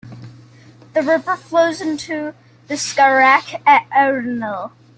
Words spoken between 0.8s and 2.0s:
The river flows